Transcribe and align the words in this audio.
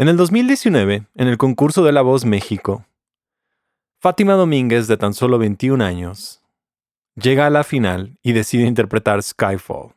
En 0.00 0.08
el 0.08 0.16
2019, 0.16 1.04
en 1.14 1.28
el 1.28 1.36
concurso 1.36 1.84
de 1.84 1.92
La 1.92 2.00
Voz 2.00 2.24
México, 2.24 2.86
Fátima 3.98 4.32
Domínguez, 4.32 4.86
de 4.86 4.96
tan 4.96 5.12
solo 5.12 5.36
21 5.36 5.84
años, 5.84 6.40
llega 7.16 7.44
a 7.44 7.50
la 7.50 7.64
final 7.64 8.16
y 8.22 8.32
decide 8.32 8.66
interpretar 8.66 9.22
Skyfall, 9.22 9.92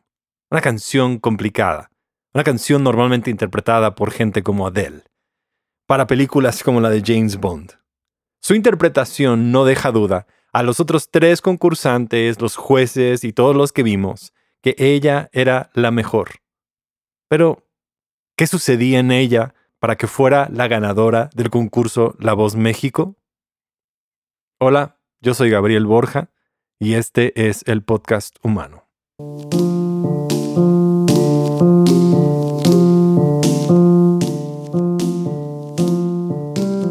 una 0.50 0.60
canción 0.60 1.18
complicada, 1.18 1.90
una 2.34 2.44
canción 2.44 2.84
normalmente 2.84 3.30
interpretada 3.30 3.94
por 3.94 4.10
gente 4.10 4.42
como 4.42 4.66
Adele, 4.66 5.04
para 5.86 6.06
películas 6.06 6.62
como 6.62 6.82
la 6.82 6.90
de 6.90 7.02
James 7.02 7.38
Bond. 7.38 7.72
Su 8.42 8.54
interpretación 8.54 9.52
no 9.52 9.64
deja 9.64 9.90
duda 9.90 10.26
a 10.52 10.62
los 10.62 10.80
otros 10.80 11.10
tres 11.10 11.40
concursantes, 11.40 12.42
los 12.42 12.56
jueces 12.56 13.24
y 13.24 13.32
todos 13.32 13.56
los 13.56 13.72
que 13.72 13.82
vimos, 13.82 14.34
que 14.60 14.74
ella 14.76 15.30
era 15.32 15.70
la 15.72 15.90
mejor. 15.90 16.42
Pero, 17.26 17.66
¿qué 18.36 18.46
sucedía 18.46 18.98
en 18.98 19.10
ella 19.10 19.54
para 19.84 19.96
que 19.96 20.06
fuera 20.06 20.48
la 20.50 20.66
ganadora 20.66 21.28
del 21.34 21.50
concurso 21.50 22.16
La 22.18 22.32
Voz 22.32 22.56
México? 22.56 23.16
Hola, 24.58 24.98
yo 25.20 25.34
soy 25.34 25.50
Gabriel 25.50 25.84
Borja 25.84 26.30
y 26.80 26.94
este 26.94 27.50
es 27.50 27.64
el 27.66 27.82
podcast 27.82 28.36
humano. 28.42 28.88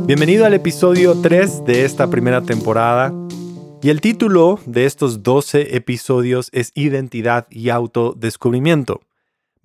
Bienvenido 0.06 0.46
al 0.46 0.54
episodio 0.54 1.20
3 1.20 1.66
de 1.66 1.86
esta 1.86 2.12
primera 2.12 2.44
temporada 2.44 3.12
y 3.82 3.90
el 3.90 4.02
título 4.02 4.60
de 4.68 4.86
estos 4.86 5.24
12 5.24 5.76
episodios 5.76 6.50
es 6.52 6.72
Identidad 6.76 7.48
y 7.50 7.70
Autodescubrimiento. 7.70 9.02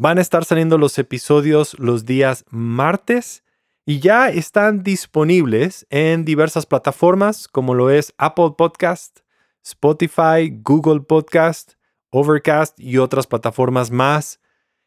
Van 0.00 0.18
a 0.18 0.20
estar 0.20 0.44
saliendo 0.44 0.78
los 0.78 0.96
episodios 0.96 1.76
los 1.76 2.04
días 2.04 2.44
martes 2.50 3.42
y 3.84 3.98
ya 3.98 4.28
están 4.28 4.84
disponibles 4.84 5.88
en 5.90 6.24
diversas 6.24 6.66
plataformas 6.66 7.48
como 7.48 7.74
lo 7.74 7.90
es 7.90 8.14
Apple 8.16 8.52
Podcast, 8.56 9.18
Spotify, 9.64 10.56
Google 10.62 11.00
Podcast, 11.00 11.72
Overcast 12.10 12.78
y 12.78 12.98
otras 12.98 13.26
plataformas 13.26 13.90
más. 13.90 14.38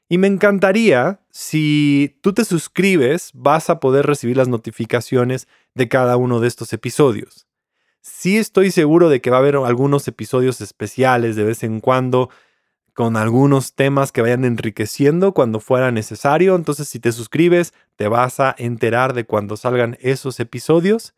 Y 0.07 0.17
me 0.17 0.27
encantaría, 0.27 1.19
si 1.29 2.17
tú 2.21 2.31
te 2.31 2.45
suscribes, 2.45 3.31
vas 3.33 3.69
a 3.69 3.81
poder 3.81 4.05
recibir 4.05 4.37
las 4.37 4.47
notificaciones 4.47 5.49
de 5.75 5.89
cada 5.89 6.15
uno 6.15 6.39
de 6.39 6.47
estos 6.47 6.71
episodios. 6.71 7.47
Sí 7.99 8.37
estoy 8.37 8.71
seguro 8.71 9.09
de 9.09 9.19
que 9.19 9.29
va 9.29 9.35
a 9.35 9.39
haber 9.41 9.57
algunos 9.57 10.07
episodios 10.07 10.61
especiales 10.61 11.35
de 11.35 11.43
vez 11.43 11.63
en 11.63 11.81
cuando 11.81 12.29
con 12.93 13.17
algunos 13.17 13.73
temas 13.73 14.11
que 14.11 14.21
vayan 14.21 14.45
enriqueciendo 14.45 15.33
cuando 15.33 15.59
fuera 15.59 15.91
necesario. 15.91 16.55
Entonces, 16.55 16.87
si 16.87 16.99
te 16.99 17.11
suscribes, 17.11 17.73
te 17.95 18.07
vas 18.07 18.39
a 18.39 18.55
enterar 18.57 19.13
de 19.13 19.25
cuando 19.25 19.57
salgan 19.57 19.97
esos 20.01 20.39
episodios. 20.39 21.13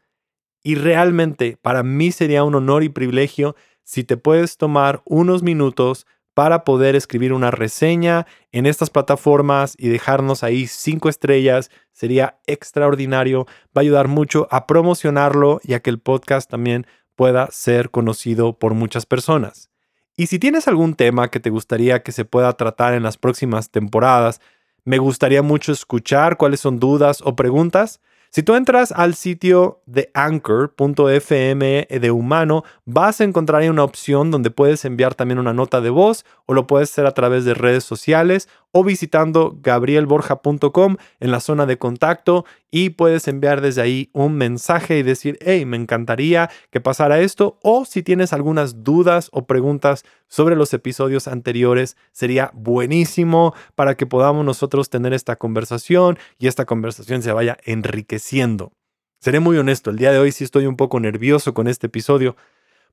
Y 0.64 0.76
realmente 0.76 1.58
para 1.62 1.84
mí 1.84 2.12
sería 2.12 2.44
un 2.44 2.56
honor 2.56 2.84
y 2.84 2.90
privilegio 2.90 3.56
si 3.84 4.04
te 4.04 4.18
puedes 4.18 4.58
tomar 4.58 5.02
unos 5.06 5.44
minutos 5.44 6.08
para 6.34 6.64
poder 6.64 6.96
escribir 6.96 7.34
una 7.34 7.52
reseña 7.52 8.26
en 8.52 8.66
estas 8.66 8.90
plataformas 8.90 9.76
y 9.78 9.90
dejarnos 9.90 10.44
ahí 10.44 10.68
cinco 10.68 11.10
estrellas. 11.10 11.70
Sería 11.92 12.40
extraordinario. 12.48 13.46
Va 13.76 13.78
a 13.78 13.82
ayudar 13.82 14.08
mucho 14.08 14.48
a 14.52 14.66
promocionarlo 14.66 15.60
y 15.64 15.74
a 15.74 15.82
que 15.82 15.90
el 15.90 16.00
podcast 16.00 16.50
también 16.50 16.88
pueda 17.16 17.50
ser 17.52 17.92
conocido 17.92 18.58
por 18.58 18.74
muchas 18.74 19.06
personas. 19.06 19.73
Y 20.16 20.28
si 20.28 20.38
tienes 20.38 20.68
algún 20.68 20.94
tema 20.94 21.30
que 21.30 21.40
te 21.40 21.50
gustaría 21.50 22.04
que 22.04 22.12
se 22.12 22.24
pueda 22.24 22.54
tratar 22.54 22.94
en 22.94 23.04
las 23.04 23.18
próximas 23.18 23.72
temporadas, 23.72 24.42
me 24.86 25.00
gustaría 25.00 25.42
mucho 25.42 25.72
escuchar 25.72 26.38
cuáles 26.38 26.60
son 26.60 26.80
dudas 26.80 27.22
o 27.24 27.36
preguntas. 27.36 28.00
Si 28.30 28.44
tú 28.44 28.56
entras 28.56 28.92
al 28.92 29.16
sitio 29.16 29.82
de 29.86 30.12
anchor.fm 30.14 31.88
de 31.90 32.12
humano, 32.12 32.64
vas 32.86 33.22
a 33.22 33.24
encontrar 33.24 33.62
ahí 33.62 33.70
una 33.70 33.84
opción 33.84 34.30
donde 34.30 34.52
puedes 34.52 34.86
enviar 34.86 35.16
también 35.16 35.40
una 35.40 35.54
nota 35.54 35.82
de 35.82 35.90
voz 35.90 36.26
o 36.46 36.54
lo 36.54 36.68
puedes 36.68 36.92
hacer 36.92 37.06
a 37.06 37.14
través 37.14 37.46
de 37.46 37.54
redes 37.54 37.84
sociales 37.84 38.50
o 38.74 38.84
visitando 38.84 39.58
gabrielborja.com 39.62 40.98
en 41.20 41.32
la 41.32 41.40
zona 41.40 41.66
de 41.66 41.78
contacto 41.78 42.44
y 42.72 42.90
puedes 42.90 43.28
enviar 43.28 43.62
desde 43.62 43.82
ahí 43.82 44.10
un 44.14 44.34
mensaje 44.34 44.98
y 44.98 45.04
decir, 45.04 45.38
hey, 45.42 45.64
me 45.66 45.78
encantaría 45.78 46.50
que 46.72 46.82
pasara 46.82 47.22
esto 47.22 47.60
o 47.62 47.86
si 47.86 48.02
tienes 48.02 48.34
algunas 48.34 48.84
dudas 48.84 49.30
o 49.32 49.46
preguntas 49.46 50.04
sobre 50.28 50.56
los 50.56 50.74
episodios 50.74 51.28
anteriores, 51.28 51.96
sería 52.12 52.50
buenísimo 52.56 53.54
para 53.76 53.96
que 53.96 54.08
podamos 54.08 54.44
nosotros 54.44 54.90
tener 54.90 55.14
esta 55.14 55.36
conversación 55.36 56.18
y 56.40 56.48
esta 56.48 56.66
conversación 56.66 57.22
se 57.22 57.32
vaya 57.32 57.58
enriqueciendo. 57.64 58.74
Seré 59.20 59.40
muy 59.40 59.58
honesto, 59.58 59.92
el 59.92 59.98
día 59.98 60.12
de 60.12 60.18
hoy 60.18 60.32
sí 60.32 60.44
estoy 60.44 60.66
un 60.66 60.78
poco 60.78 61.00
nervioso 61.00 61.54
con 61.54 61.68
este 61.68 61.88
episodio 61.88 62.36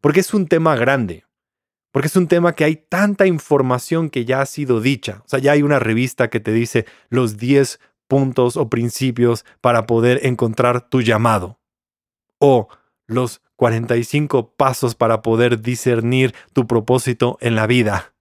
porque 0.02 0.20
es 0.20 0.34
un 0.34 0.46
tema 0.46 0.76
grande. 0.76 1.24
Porque 1.92 2.08
es 2.08 2.16
un 2.16 2.28
tema 2.28 2.54
que 2.54 2.64
hay 2.64 2.76
tanta 2.76 3.26
información 3.26 4.10
que 4.10 4.24
ya 4.24 4.40
ha 4.40 4.46
sido 4.46 4.80
dicha. 4.80 5.22
O 5.24 5.28
sea, 5.28 5.38
ya 5.40 5.52
hay 5.52 5.62
una 5.62 5.78
revista 5.78 6.30
que 6.30 6.40
te 6.40 6.52
dice 6.52 6.86
los 7.08 7.36
10 7.36 7.80
puntos 8.06 8.56
o 8.56 8.68
principios 8.68 9.44
para 9.60 9.86
poder 9.86 10.20
encontrar 10.24 10.88
tu 10.88 11.02
llamado. 11.02 11.58
O 12.38 12.68
los 13.06 13.42
45 13.56 14.54
pasos 14.54 14.94
para 14.94 15.20
poder 15.20 15.60
discernir 15.60 16.34
tu 16.52 16.66
propósito 16.66 17.38
en 17.40 17.54
la 17.56 17.66
vida. 17.66 18.14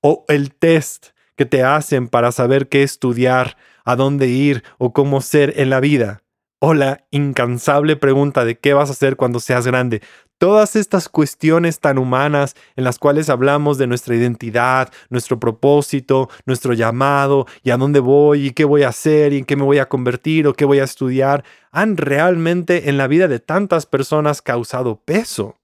O 0.00 0.24
el 0.28 0.54
test 0.54 1.08
que 1.36 1.46
te 1.46 1.62
hacen 1.62 2.08
para 2.08 2.32
saber 2.32 2.68
qué 2.68 2.82
estudiar, 2.82 3.56
a 3.84 3.96
dónde 3.96 4.28
ir 4.28 4.62
o 4.78 4.92
cómo 4.92 5.20
ser 5.20 5.54
en 5.56 5.70
la 5.70 5.80
vida. 5.80 6.22
O 6.58 6.74
la 6.74 7.06
incansable 7.10 7.96
pregunta 7.96 8.44
de 8.44 8.58
qué 8.58 8.74
vas 8.74 8.88
a 8.88 8.92
hacer 8.92 9.16
cuando 9.16 9.40
seas 9.40 9.66
grande. 9.66 10.02
Todas 10.38 10.76
estas 10.76 11.08
cuestiones 11.08 11.80
tan 11.80 11.96
humanas 11.96 12.56
en 12.76 12.84
las 12.84 12.98
cuales 12.98 13.30
hablamos 13.30 13.78
de 13.78 13.86
nuestra 13.86 14.14
identidad, 14.14 14.92
nuestro 15.08 15.40
propósito, 15.40 16.28
nuestro 16.44 16.74
llamado 16.74 17.46
y 17.62 17.70
a 17.70 17.78
dónde 17.78 18.00
voy 18.00 18.48
y 18.48 18.50
qué 18.50 18.66
voy 18.66 18.82
a 18.82 18.88
hacer 18.88 19.32
y 19.32 19.38
en 19.38 19.44
qué 19.46 19.56
me 19.56 19.62
voy 19.62 19.78
a 19.78 19.88
convertir 19.88 20.46
o 20.46 20.52
qué 20.52 20.66
voy 20.66 20.80
a 20.80 20.84
estudiar, 20.84 21.42
han 21.70 21.96
realmente 21.96 22.90
en 22.90 22.98
la 22.98 23.06
vida 23.06 23.28
de 23.28 23.40
tantas 23.40 23.86
personas 23.86 24.42
causado 24.42 25.00
peso. 25.00 25.56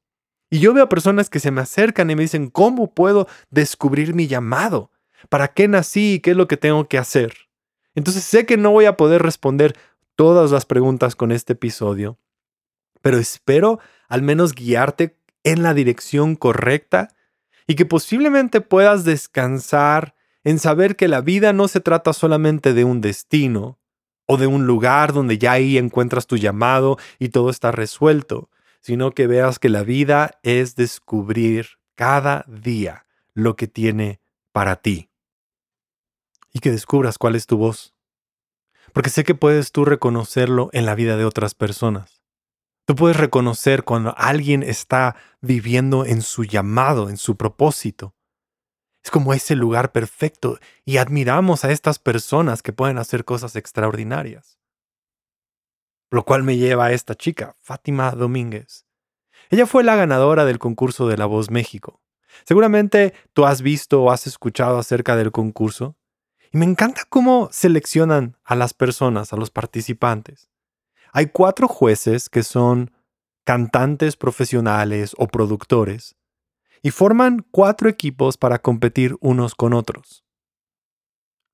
Y 0.48 0.60
yo 0.60 0.72
veo 0.72 0.88
personas 0.88 1.28
que 1.28 1.40
se 1.40 1.50
me 1.50 1.60
acercan 1.60 2.10
y 2.10 2.16
me 2.16 2.22
dicen, 2.22 2.48
¿cómo 2.48 2.94
puedo 2.94 3.28
descubrir 3.50 4.14
mi 4.14 4.26
llamado? 4.26 4.90
¿Para 5.28 5.48
qué 5.48 5.68
nací 5.68 6.14
y 6.14 6.20
qué 6.20 6.30
es 6.30 6.36
lo 6.36 6.48
que 6.48 6.56
tengo 6.56 6.88
que 6.88 6.96
hacer? 6.96 7.34
Entonces 7.94 8.24
sé 8.24 8.46
que 8.46 8.56
no 8.56 8.70
voy 8.70 8.86
a 8.86 8.96
poder 8.96 9.22
responder 9.22 9.76
todas 10.16 10.50
las 10.50 10.64
preguntas 10.64 11.14
con 11.14 11.30
este 11.30 11.52
episodio, 11.52 12.18
pero 13.02 13.18
espero 13.18 13.80
al 14.12 14.20
menos 14.20 14.54
guiarte 14.54 15.16
en 15.42 15.62
la 15.62 15.72
dirección 15.72 16.36
correcta 16.36 17.16
y 17.66 17.76
que 17.76 17.86
posiblemente 17.86 18.60
puedas 18.60 19.04
descansar 19.04 20.14
en 20.44 20.58
saber 20.58 20.96
que 20.96 21.08
la 21.08 21.22
vida 21.22 21.54
no 21.54 21.66
se 21.66 21.80
trata 21.80 22.12
solamente 22.12 22.74
de 22.74 22.84
un 22.84 23.00
destino 23.00 23.78
o 24.26 24.36
de 24.36 24.46
un 24.46 24.66
lugar 24.66 25.14
donde 25.14 25.38
ya 25.38 25.52
ahí 25.52 25.78
encuentras 25.78 26.26
tu 26.26 26.36
llamado 26.36 26.98
y 27.18 27.30
todo 27.30 27.48
está 27.48 27.72
resuelto, 27.72 28.50
sino 28.82 29.12
que 29.12 29.26
veas 29.26 29.58
que 29.58 29.70
la 29.70 29.82
vida 29.82 30.38
es 30.42 30.76
descubrir 30.76 31.78
cada 31.94 32.44
día 32.46 33.06
lo 33.32 33.56
que 33.56 33.66
tiene 33.66 34.20
para 34.52 34.76
ti 34.76 35.08
y 36.52 36.58
que 36.58 36.70
descubras 36.70 37.16
cuál 37.16 37.34
es 37.34 37.46
tu 37.46 37.56
voz. 37.56 37.94
Porque 38.92 39.08
sé 39.08 39.24
que 39.24 39.34
puedes 39.34 39.72
tú 39.72 39.86
reconocerlo 39.86 40.68
en 40.74 40.84
la 40.84 40.94
vida 40.94 41.16
de 41.16 41.24
otras 41.24 41.54
personas. 41.54 42.21
Tú 42.84 42.96
puedes 42.96 43.16
reconocer 43.16 43.84
cuando 43.84 44.14
alguien 44.16 44.62
está 44.62 45.16
viviendo 45.40 46.04
en 46.04 46.20
su 46.22 46.44
llamado, 46.44 47.08
en 47.08 47.16
su 47.16 47.36
propósito. 47.36 48.14
Es 49.04 49.10
como 49.10 49.34
ese 49.34 49.56
lugar 49.56 49.92
perfecto 49.92 50.58
y 50.84 50.96
admiramos 50.96 51.64
a 51.64 51.72
estas 51.72 51.98
personas 51.98 52.62
que 52.62 52.72
pueden 52.72 52.98
hacer 52.98 53.24
cosas 53.24 53.56
extraordinarias. 53.56 54.58
Lo 56.10 56.24
cual 56.24 56.42
me 56.42 56.56
lleva 56.56 56.86
a 56.86 56.92
esta 56.92 57.14
chica, 57.14 57.56
Fátima 57.60 58.10
Domínguez. 58.12 58.86
Ella 59.50 59.66
fue 59.66 59.82
la 59.82 59.96
ganadora 59.96 60.44
del 60.44 60.58
concurso 60.58 61.08
de 61.08 61.16
La 61.16 61.26
Voz 61.26 61.50
México. 61.50 62.02
Seguramente 62.44 63.14
tú 63.32 63.46
has 63.46 63.62
visto 63.62 64.02
o 64.02 64.10
has 64.10 64.26
escuchado 64.26 64.78
acerca 64.78 65.16
del 65.16 65.32
concurso. 65.32 65.96
Y 66.52 66.58
me 66.58 66.66
encanta 66.66 67.02
cómo 67.08 67.48
seleccionan 67.50 68.36
a 68.44 68.54
las 68.54 68.74
personas, 68.74 69.32
a 69.32 69.36
los 69.36 69.50
participantes. 69.50 70.51
Hay 71.12 71.26
cuatro 71.26 71.68
jueces 71.68 72.30
que 72.30 72.42
son 72.42 72.90
cantantes 73.44 74.16
profesionales 74.16 75.14
o 75.18 75.28
productores 75.28 76.16
y 76.82 76.90
forman 76.90 77.44
cuatro 77.50 77.90
equipos 77.90 78.38
para 78.38 78.60
competir 78.60 79.16
unos 79.20 79.54
con 79.54 79.74
otros. 79.74 80.24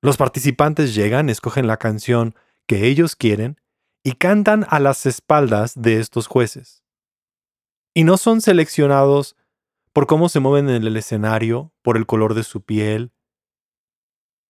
Los 0.00 0.16
participantes 0.16 0.94
llegan, 0.94 1.28
escogen 1.28 1.66
la 1.66 1.76
canción 1.76 2.37
que 2.66 2.87
ellos 2.87 3.16
quieren 3.16 3.60
y 4.05 4.12
cantan 4.12 4.64
a 4.70 4.78
las 4.78 5.06
espaldas 5.06 5.72
de 5.75 5.99
estos 5.99 6.28
jueces. 6.28 6.84
Y 7.94 8.04
no 8.04 8.16
son 8.16 8.40
seleccionados 8.40 9.34
por 9.93 10.06
cómo 10.06 10.28
se 10.28 10.38
mueven 10.38 10.70
en 10.70 10.84
el 10.84 10.96
escenario, 10.96 11.72
por 11.82 11.96
el 11.96 12.06
color 12.06 12.34
de 12.34 12.44
su 12.44 12.62
piel, 12.62 13.11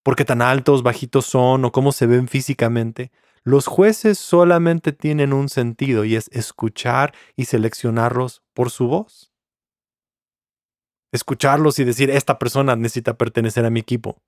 porque 0.02 0.26
tan 0.26 0.42
altos, 0.42 0.82
bajitos 0.82 1.24
son 1.24 1.64
o 1.64 1.72
cómo 1.72 1.92
se 1.92 2.06
ven 2.06 2.28
físicamente, 2.28 3.10
los 3.48 3.66
jueces 3.66 4.18
solamente 4.18 4.92
tienen 4.92 5.32
un 5.32 5.48
sentido 5.48 6.04
y 6.04 6.16
es 6.16 6.28
escuchar 6.32 7.14
y 7.34 7.46
seleccionarlos 7.46 8.42
por 8.52 8.70
su 8.70 8.88
voz. 8.88 9.32
Escucharlos 11.12 11.78
y 11.78 11.84
decir, 11.84 12.10
esta 12.10 12.38
persona 12.38 12.76
necesita 12.76 13.16
pertenecer 13.16 13.64
a 13.64 13.70
mi 13.70 13.80
equipo. 13.80 14.20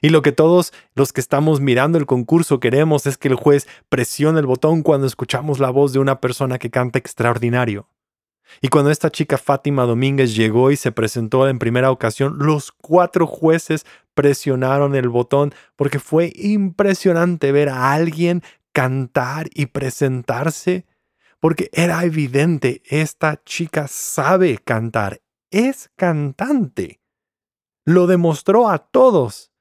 Y 0.00 0.08
lo 0.08 0.22
que 0.22 0.32
todos 0.32 0.72
los 0.94 1.12
que 1.12 1.20
estamos 1.20 1.60
mirando 1.60 1.98
el 1.98 2.06
concurso 2.06 2.58
queremos 2.58 3.04
es 3.06 3.18
que 3.18 3.28
el 3.28 3.34
juez 3.34 3.68
presione 3.90 4.40
el 4.40 4.46
botón 4.46 4.82
cuando 4.82 5.06
escuchamos 5.06 5.58
la 5.58 5.68
voz 5.68 5.92
de 5.92 5.98
una 5.98 6.22
persona 6.22 6.58
que 6.58 6.70
canta 6.70 6.98
extraordinario. 6.98 7.90
Y 8.60 8.68
cuando 8.68 8.90
esta 8.90 9.10
chica 9.10 9.38
Fátima 9.38 9.84
Domínguez 9.84 10.34
llegó 10.34 10.70
y 10.70 10.76
se 10.76 10.92
presentó 10.92 11.48
en 11.48 11.58
primera 11.58 11.90
ocasión, 11.90 12.36
los 12.38 12.72
cuatro 12.72 13.26
jueces 13.26 13.86
presionaron 14.14 14.94
el 14.94 15.08
botón 15.08 15.54
porque 15.76 15.98
fue 15.98 16.32
impresionante 16.34 17.52
ver 17.52 17.68
a 17.68 17.92
alguien 17.92 18.42
cantar 18.72 19.48
y 19.54 19.66
presentarse, 19.66 20.86
porque 21.40 21.70
era 21.72 22.04
evidente, 22.04 22.82
esta 22.86 23.42
chica 23.44 23.86
sabe 23.88 24.58
cantar, 24.58 25.22
es 25.50 25.90
cantante. 25.96 27.00
Lo 27.84 28.06
demostró 28.06 28.68
a 28.68 28.78
todos. 28.78 29.53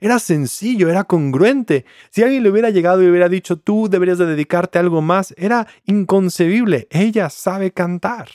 Era 0.00 0.18
sencillo, 0.18 0.90
era 0.90 1.04
congruente. 1.04 1.84
Si 2.10 2.22
alguien 2.22 2.42
le 2.42 2.50
hubiera 2.50 2.70
llegado 2.70 3.02
y 3.02 3.08
hubiera 3.08 3.28
dicho, 3.28 3.56
tú 3.56 3.88
deberías 3.88 4.18
de 4.18 4.26
dedicarte 4.26 4.78
a 4.78 4.82
algo 4.82 5.02
más, 5.02 5.34
era 5.36 5.66
inconcebible. 5.84 6.88
Ella 6.90 7.30
sabe 7.30 7.72
cantar. 7.72 8.28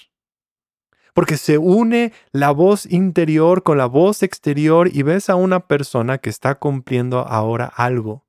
Porque 1.13 1.37
se 1.37 1.57
une 1.57 2.13
la 2.31 2.51
voz 2.51 2.85
interior 2.85 3.63
con 3.63 3.77
la 3.77 3.87
voz 3.87 4.23
exterior 4.23 4.89
y 4.93 5.01
ves 5.03 5.29
a 5.29 5.35
una 5.35 5.67
persona 5.67 6.17
que 6.17 6.29
está 6.29 6.55
cumpliendo 6.55 7.19
ahora 7.19 7.65
algo. 7.65 8.25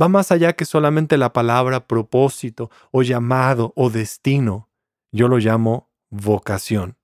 Va 0.00 0.08
más 0.08 0.30
allá 0.30 0.52
que 0.52 0.64
solamente 0.64 1.16
la 1.16 1.32
palabra 1.32 1.86
propósito 1.86 2.70
o 2.90 3.02
llamado 3.02 3.72
o 3.76 3.90
destino. 3.90 4.68
Yo 5.10 5.28
lo 5.28 5.38
llamo 5.38 5.90
vocación. 6.10 6.97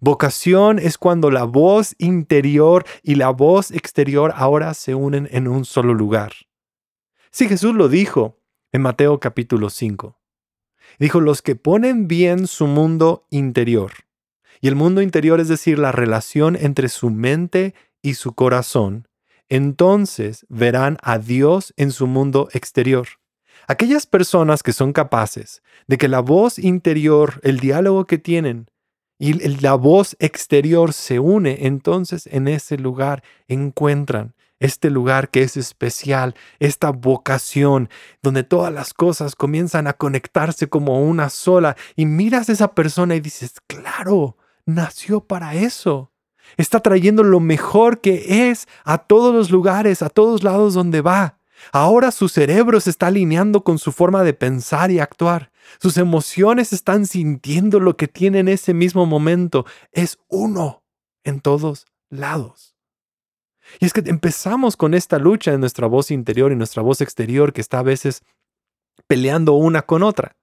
Vocación 0.00 0.78
es 0.78 0.98
cuando 0.98 1.30
la 1.30 1.44
voz 1.44 1.94
interior 1.98 2.84
y 3.02 3.16
la 3.16 3.30
voz 3.30 3.70
exterior 3.70 4.32
ahora 4.34 4.74
se 4.74 4.94
unen 4.94 5.28
en 5.30 5.48
un 5.48 5.64
solo 5.64 5.94
lugar. 5.94 6.32
Si 7.30 7.48
Jesús 7.48 7.74
lo 7.74 7.88
dijo 7.88 8.38
en 8.72 8.82
Mateo 8.82 9.20
capítulo 9.20 9.70
5. 9.70 10.18
Dijo, 10.98 11.20
los 11.20 11.42
que 11.42 11.56
ponen 11.56 12.08
bien 12.08 12.46
su 12.46 12.66
mundo 12.66 13.26
interior. 13.30 13.92
Y 14.60 14.68
el 14.68 14.76
mundo 14.76 15.02
interior 15.02 15.40
es 15.40 15.48
decir, 15.48 15.78
la 15.78 15.92
relación 15.92 16.56
entre 16.56 16.88
su 16.88 17.10
mente 17.10 17.74
y 18.02 18.14
su 18.14 18.34
corazón. 18.34 19.08
Entonces 19.48 20.46
verán 20.48 20.98
a 21.02 21.18
Dios 21.18 21.74
en 21.76 21.90
su 21.90 22.06
mundo 22.06 22.48
exterior. 22.52 23.08
Aquellas 23.68 24.06
personas 24.06 24.62
que 24.62 24.72
son 24.72 24.92
capaces 24.92 25.62
de 25.86 25.98
que 25.98 26.08
la 26.08 26.20
voz 26.20 26.58
interior, 26.58 27.40
el 27.42 27.60
diálogo 27.60 28.06
que 28.06 28.18
tienen, 28.18 28.66
y 29.22 29.34
la 29.34 29.74
voz 29.74 30.16
exterior 30.18 30.92
se 30.92 31.20
une, 31.20 31.58
entonces 31.60 32.28
en 32.32 32.48
ese 32.48 32.76
lugar 32.76 33.22
encuentran 33.46 34.34
este 34.58 34.90
lugar 34.90 35.30
que 35.30 35.42
es 35.42 35.56
especial, 35.56 36.34
esta 36.58 36.90
vocación, 36.90 37.88
donde 38.20 38.42
todas 38.42 38.72
las 38.72 38.92
cosas 38.92 39.36
comienzan 39.36 39.86
a 39.86 39.92
conectarse 39.92 40.68
como 40.68 41.04
una 41.04 41.30
sola, 41.30 41.76
y 41.94 42.04
miras 42.04 42.48
a 42.48 42.52
esa 42.54 42.74
persona 42.74 43.14
y 43.14 43.20
dices, 43.20 43.54
claro, 43.68 44.38
nació 44.66 45.20
para 45.20 45.54
eso. 45.54 46.10
Está 46.56 46.80
trayendo 46.80 47.22
lo 47.22 47.38
mejor 47.38 48.00
que 48.00 48.50
es 48.50 48.66
a 48.82 48.98
todos 48.98 49.32
los 49.32 49.52
lugares, 49.52 50.02
a 50.02 50.08
todos 50.08 50.42
lados 50.42 50.74
donde 50.74 51.00
va. 51.00 51.38
Ahora 51.70 52.10
su 52.10 52.28
cerebro 52.28 52.80
se 52.80 52.90
está 52.90 53.06
alineando 53.06 53.62
con 53.62 53.78
su 53.78 53.92
forma 53.92 54.24
de 54.24 54.34
pensar 54.34 54.90
y 54.90 54.98
actuar. 54.98 55.51
Sus 55.80 55.96
emociones 55.96 56.72
están 56.72 57.06
sintiendo 57.06 57.80
lo 57.80 57.96
que 57.96 58.08
tiene 58.08 58.40
en 58.40 58.48
ese 58.48 58.74
mismo 58.74 59.06
momento. 59.06 59.64
Es 59.92 60.18
uno 60.28 60.84
en 61.24 61.40
todos 61.40 61.86
lados. 62.08 62.76
Y 63.80 63.86
es 63.86 63.92
que 63.92 64.02
empezamos 64.06 64.76
con 64.76 64.94
esta 64.94 65.18
lucha 65.18 65.52
en 65.52 65.60
nuestra 65.60 65.86
voz 65.86 66.10
interior 66.10 66.52
y 66.52 66.56
nuestra 66.56 66.82
voz 66.82 67.00
exterior 67.00 67.52
que 67.52 67.60
está 67.60 67.78
a 67.78 67.84
veces 67.84 68.22
peleando 69.06 69.54
una 69.54 69.82
con 69.82 70.02
otra. 70.02 70.36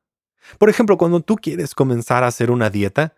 Por 0.57 0.69
ejemplo, 0.69 0.97
cuando 0.97 1.21
tú 1.21 1.35
quieres 1.35 1.75
comenzar 1.75 2.23
a 2.23 2.27
hacer 2.27 2.49
una 2.49 2.69
dieta, 2.69 3.13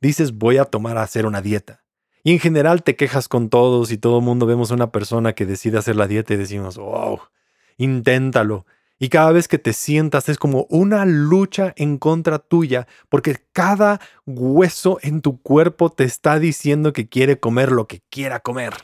dices 0.00 0.32
voy 0.32 0.58
a 0.58 0.64
tomar 0.64 0.96
a 0.98 1.02
hacer 1.02 1.26
una 1.26 1.42
dieta. 1.42 1.84
Y 2.24 2.32
en 2.32 2.38
general 2.38 2.82
te 2.82 2.96
quejas 2.96 3.28
con 3.28 3.48
todos 3.50 3.90
y 3.90 3.98
todo 3.98 4.18
el 4.18 4.24
mundo 4.24 4.46
vemos 4.46 4.70
a 4.70 4.74
una 4.74 4.90
persona 4.90 5.32
que 5.32 5.44
decide 5.44 5.78
hacer 5.78 5.96
la 5.96 6.06
dieta 6.06 6.34
y 6.34 6.36
decimos, 6.36 6.76
wow, 6.76 7.20
inténtalo. 7.76 8.64
Y 9.02 9.08
cada 9.08 9.32
vez 9.32 9.48
que 9.48 9.58
te 9.58 9.72
sientas 9.72 10.28
es 10.28 10.38
como 10.38 10.68
una 10.70 11.04
lucha 11.04 11.72
en 11.74 11.98
contra 11.98 12.38
tuya, 12.38 12.86
porque 13.08 13.36
cada 13.52 14.00
hueso 14.26 15.00
en 15.02 15.22
tu 15.22 15.42
cuerpo 15.42 15.90
te 15.90 16.04
está 16.04 16.38
diciendo 16.38 16.92
que 16.92 17.08
quiere 17.08 17.40
comer 17.40 17.72
lo 17.72 17.88
que 17.88 18.00
quiera 18.10 18.38
comer. 18.38 18.74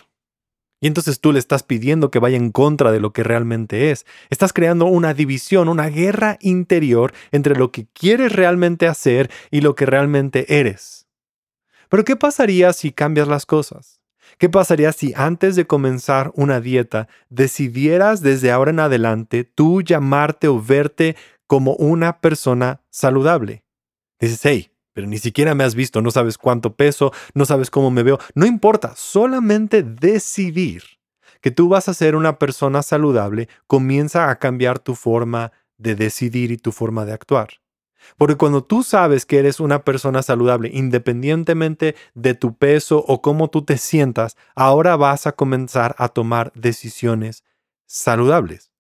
Y 0.81 0.89
entonces 0.89 1.21
tú 1.21 1.31
le 1.31 1.39
estás 1.39 1.63
pidiendo 1.63 2.11
que 2.11 2.19
vaya 2.19 2.37
en 2.37 2.51
contra 2.51 2.91
de 2.91 2.99
lo 2.99 3.13
que 3.13 3.23
realmente 3.23 3.93
es. 3.93 4.07
Estás 4.29 4.53
creando 4.53 4.87
una 4.87 5.15
división, 5.15 5.69
una 5.69 5.89
guerra 5.89 6.37
interior 6.41 7.13
entre 7.31 7.55
lo 7.55 7.71
que 7.71 7.87
quieres 7.87 8.33
realmente 8.33 8.89
hacer 8.89 9.31
y 9.53 9.61
lo 9.61 9.77
que 9.77 9.87
realmente 9.87 10.59
eres. 10.59 11.07
Pero 11.89 12.05
¿qué 12.05 12.17
pasaría 12.17 12.73
si 12.73 12.91
cambias 12.91 13.29
las 13.29 13.47
cosas? 13.47 13.98
¿Qué 14.39 14.49
pasaría 14.49 14.93
si 14.93 15.13
antes 15.17 15.57
de 15.57 15.67
comenzar 15.67 16.31
una 16.37 16.61
dieta 16.61 17.09
decidieras 17.29 18.23
desde 18.23 18.53
ahora 18.53 18.71
en 18.71 18.79
adelante 18.79 19.43
tú 19.43 19.83
llamarte 19.83 20.47
o 20.47 20.63
verte 20.63 21.17
como 21.49 21.75
una 21.75 22.21
persona 22.21 22.81
saludable? 22.89 23.65
Dices, 24.21 24.41
hey, 24.45 24.71
pero 24.93 25.09
ni 25.09 25.19
siquiera 25.19 25.57
me 25.57 25.65
has 25.65 25.75
visto, 25.75 26.03
no 26.03 26.13
sabes 26.13 26.39
cuánto 26.39 26.77
peso, 26.77 27.13
no 27.35 27.47
sabes 27.47 27.69
cómo 27.69 27.91
me 27.91 28.05
veo. 28.05 28.21
No 28.37 28.47
importa, 28.47 28.95
solamente 28.97 29.83
decidir 29.83 30.85
que 31.41 31.51
tú 31.51 31.69
vas 31.69 31.89
a 31.89 31.95
ser 31.95 32.15
una 32.15 32.39
persona 32.39 32.83
saludable 32.83 33.49
comienza 33.67 34.31
a 34.31 34.39
cambiar 34.39 34.79
tu 34.79 34.95
forma 34.95 35.51
de 35.79 35.97
decidir 35.97 36.53
y 36.53 36.59
tu 36.59 36.71
forma 36.71 37.05
de 37.05 37.13
actuar. 37.13 37.49
Porque 38.17 38.37
cuando 38.37 38.65
tú 38.65 38.83
sabes 38.83 39.27
que 39.27 39.39
eres 39.39 39.61
una 39.61 39.85
persona 39.85 40.23
saludable, 40.23 40.71
independientemente 40.73 41.95
de 42.15 42.35
tu 42.35 42.57
peso 42.57 43.05
o 43.07 43.23
cómo 43.23 43.49
tú 43.49 43.63
te 43.63 43.79
sientas, 43.79 44.37
ahora 44.55 44.97
vas 44.97 45.27
a 45.27 45.33
comenzar 45.33 45.95
a 45.99 46.09
tomar 46.09 46.53
decisiones 46.55 47.45
saludables. 47.87 48.71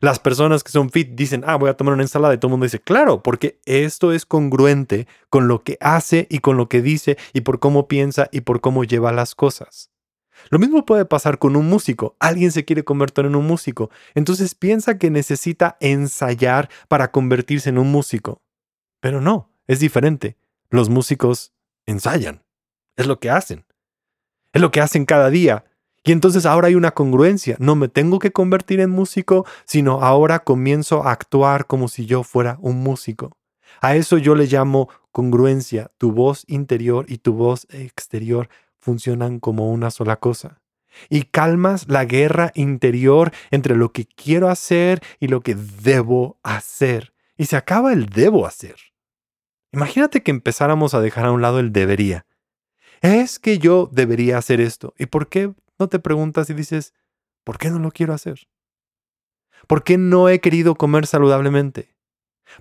Las 0.00 0.18
personas 0.18 0.64
que 0.64 0.72
son 0.72 0.90
fit 0.90 1.10
dicen, 1.12 1.44
ah, 1.46 1.56
voy 1.56 1.70
a 1.70 1.76
tomar 1.76 1.94
una 1.94 2.02
ensalada 2.02 2.34
y 2.34 2.38
todo 2.38 2.48
el 2.48 2.52
mundo 2.52 2.64
dice, 2.64 2.80
claro, 2.80 3.22
porque 3.22 3.60
esto 3.64 4.12
es 4.12 4.26
congruente 4.26 5.06
con 5.30 5.48
lo 5.48 5.62
que 5.62 5.78
hace 5.80 6.26
y 6.30 6.40
con 6.40 6.56
lo 6.56 6.68
que 6.68 6.82
dice 6.82 7.16
y 7.32 7.42
por 7.42 7.58
cómo 7.58 7.88
piensa 7.88 8.28
y 8.32 8.42
por 8.42 8.60
cómo 8.60 8.84
lleva 8.84 9.12
las 9.12 9.34
cosas. 9.34 9.90
Lo 10.50 10.58
mismo 10.58 10.84
puede 10.84 11.04
pasar 11.04 11.38
con 11.38 11.56
un 11.56 11.68
músico. 11.68 12.16
Alguien 12.18 12.52
se 12.52 12.64
quiere 12.64 12.84
convertir 12.84 13.24
en 13.24 13.36
un 13.36 13.46
músico. 13.46 13.90
Entonces 14.14 14.54
piensa 14.54 14.98
que 14.98 15.10
necesita 15.10 15.76
ensayar 15.80 16.68
para 16.88 17.10
convertirse 17.10 17.70
en 17.70 17.78
un 17.78 17.90
músico. 17.90 18.43
Pero 19.04 19.20
no, 19.20 19.50
es 19.66 19.80
diferente. 19.80 20.38
Los 20.70 20.88
músicos 20.88 21.52
ensayan. 21.84 22.42
Es 22.96 23.06
lo 23.06 23.20
que 23.20 23.28
hacen. 23.28 23.66
Es 24.54 24.62
lo 24.62 24.70
que 24.70 24.80
hacen 24.80 25.04
cada 25.04 25.28
día. 25.28 25.66
Y 26.04 26.12
entonces 26.12 26.46
ahora 26.46 26.68
hay 26.68 26.74
una 26.74 26.92
congruencia. 26.92 27.56
No 27.58 27.76
me 27.76 27.88
tengo 27.88 28.18
que 28.18 28.32
convertir 28.32 28.80
en 28.80 28.88
músico, 28.88 29.44
sino 29.66 30.00
ahora 30.00 30.42
comienzo 30.42 31.04
a 31.04 31.12
actuar 31.12 31.66
como 31.66 31.88
si 31.88 32.06
yo 32.06 32.22
fuera 32.22 32.56
un 32.62 32.82
músico. 32.82 33.36
A 33.82 33.94
eso 33.94 34.16
yo 34.16 34.34
le 34.34 34.46
llamo 34.46 34.88
congruencia. 35.12 35.90
Tu 35.98 36.10
voz 36.10 36.44
interior 36.46 37.04
y 37.06 37.18
tu 37.18 37.34
voz 37.34 37.66
exterior 37.68 38.48
funcionan 38.78 39.38
como 39.38 39.70
una 39.70 39.90
sola 39.90 40.16
cosa. 40.16 40.62
Y 41.10 41.24
calmas 41.24 41.90
la 41.90 42.06
guerra 42.06 42.52
interior 42.54 43.32
entre 43.50 43.76
lo 43.76 43.92
que 43.92 44.06
quiero 44.06 44.48
hacer 44.48 45.02
y 45.20 45.28
lo 45.28 45.42
que 45.42 45.54
debo 45.54 46.38
hacer. 46.42 47.12
Y 47.36 47.44
se 47.44 47.56
acaba 47.56 47.92
el 47.92 48.06
debo 48.06 48.46
hacer. 48.46 48.93
Imagínate 49.74 50.22
que 50.22 50.30
empezáramos 50.30 50.94
a 50.94 51.00
dejar 51.00 51.26
a 51.26 51.32
un 51.32 51.42
lado 51.42 51.58
el 51.58 51.72
debería. 51.72 52.26
Es 53.00 53.40
que 53.40 53.58
yo 53.58 53.90
debería 53.90 54.38
hacer 54.38 54.60
esto. 54.60 54.94
¿Y 54.96 55.06
por 55.06 55.28
qué 55.28 55.52
no 55.80 55.88
te 55.88 55.98
preguntas 55.98 56.48
y 56.48 56.54
dices, 56.54 56.94
¿por 57.42 57.58
qué 57.58 57.70
no 57.70 57.80
lo 57.80 57.90
quiero 57.90 58.14
hacer? 58.14 58.46
¿Por 59.66 59.82
qué 59.82 59.98
no 59.98 60.28
he 60.28 60.40
querido 60.40 60.76
comer 60.76 61.08
saludablemente? 61.08 61.96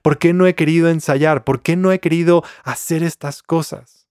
¿Por 0.02 0.18
qué 0.18 0.34
no 0.34 0.48
he 0.48 0.56
querido 0.56 0.90
ensayar? 0.90 1.44
¿Por 1.44 1.62
qué 1.62 1.76
no 1.76 1.92
he 1.92 2.00
querido 2.00 2.44
hacer 2.64 3.04
estas 3.04 3.44
cosas? 3.44 4.08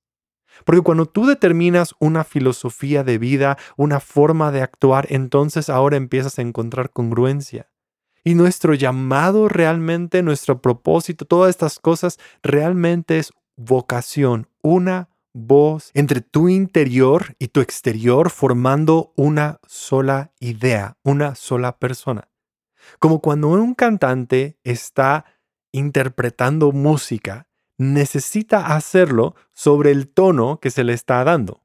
Porque 0.64 0.82
cuando 0.82 1.06
tú 1.06 1.26
determinas 1.26 1.96
una 1.98 2.22
filosofía 2.22 3.02
de 3.02 3.18
vida, 3.18 3.58
una 3.76 3.98
forma 3.98 4.52
de 4.52 4.62
actuar, 4.62 5.08
entonces 5.08 5.68
ahora 5.68 5.96
empiezas 5.96 6.38
a 6.38 6.42
encontrar 6.42 6.90
congruencia. 6.90 7.71
Y 8.24 8.34
nuestro 8.34 8.74
llamado 8.74 9.48
realmente, 9.48 10.22
nuestro 10.22 10.60
propósito, 10.60 11.24
todas 11.24 11.50
estas 11.50 11.78
cosas 11.78 12.18
realmente 12.42 13.18
es 13.18 13.32
vocación, 13.56 14.48
una 14.62 15.08
voz 15.34 15.90
entre 15.94 16.20
tu 16.20 16.48
interior 16.48 17.34
y 17.38 17.48
tu 17.48 17.60
exterior 17.60 18.30
formando 18.30 19.12
una 19.16 19.60
sola 19.66 20.32
idea, 20.40 20.96
una 21.02 21.34
sola 21.34 21.78
persona. 21.78 22.28
Como 22.98 23.20
cuando 23.20 23.48
un 23.48 23.74
cantante 23.74 24.58
está 24.64 25.24
interpretando 25.72 26.72
música, 26.72 27.48
necesita 27.78 28.74
hacerlo 28.74 29.34
sobre 29.52 29.90
el 29.90 30.08
tono 30.08 30.60
que 30.60 30.70
se 30.70 30.84
le 30.84 30.92
está 30.92 31.24
dando. 31.24 31.61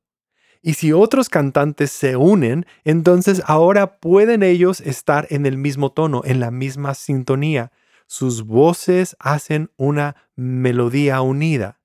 Y 0.68 0.74
si 0.74 0.92
otros 0.92 1.30
cantantes 1.30 1.94
se 1.94 2.18
unen, 2.18 2.66
entonces 2.84 3.42
ahora 3.46 4.02
pueden 4.02 4.44
ellos 4.44 4.82
estar 4.82 5.26
en 5.30 5.46
el 5.46 5.58
mismo 5.58 5.94
tono, 5.94 6.24
en 6.26 6.42
la 6.42 6.52
misma 6.52 6.94
sintonía. 6.94 7.72
Sus 8.06 8.44
voces 8.44 9.16
hacen 9.18 9.72
una 9.78 10.18
melodía 10.36 11.22
unida. 11.22 11.80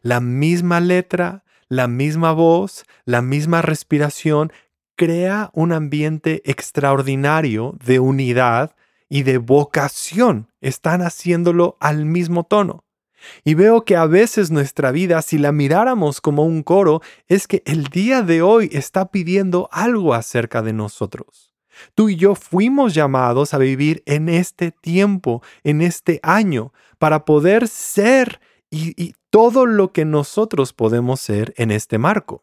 La 0.00 0.20
misma 0.20 0.80
letra, 0.80 1.44
la 1.68 1.88
misma 1.88 2.32
voz, 2.32 2.86
la 3.04 3.20
misma 3.20 3.60
respiración 3.60 4.50
crea 4.96 5.50
un 5.52 5.70
ambiente 5.70 6.40
extraordinario 6.46 7.76
de 7.84 8.00
unidad 8.00 8.74
y 9.10 9.24
de 9.24 9.36
vocación. 9.36 10.48
Están 10.62 11.02
haciéndolo 11.02 11.76
al 11.80 12.06
mismo 12.06 12.44
tono. 12.44 12.86
Y 13.44 13.54
veo 13.54 13.84
que 13.84 13.96
a 13.96 14.06
veces 14.06 14.50
nuestra 14.50 14.92
vida, 14.92 15.22
si 15.22 15.38
la 15.38 15.52
miráramos 15.52 16.20
como 16.20 16.44
un 16.44 16.62
coro, 16.62 17.02
es 17.28 17.46
que 17.46 17.62
el 17.66 17.84
día 17.84 18.22
de 18.22 18.42
hoy 18.42 18.68
está 18.72 19.10
pidiendo 19.10 19.68
algo 19.72 20.14
acerca 20.14 20.62
de 20.62 20.72
nosotros. 20.72 21.52
Tú 21.94 22.08
y 22.08 22.16
yo 22.16 22.34
fuimos 22.34 22.94
llamados 22.94 23.54
a 23.54 23.58
vivir 23.58 24.02
en 24.06 24.28
este 24.28 24.70
tiempo, 24.70 25.42
en 25.64 25.80
este 25.82 26.20
año, 26.22 26.72
para 26.98 27.24
poder 27.24 27.68
ser 27.68 28.40
y, 28.70 29.14
todo 29.30 29.64
lo 29.64 29.92
que 29.92 30.04
nosotros 30.04 30.74
podemos 30.74 31.18
ser 31.18 31.54
en 31.56 31.70
este 31.70 31.96
marco. 31.96 32.42